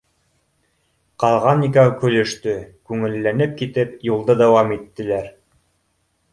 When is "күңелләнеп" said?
2.93-3.55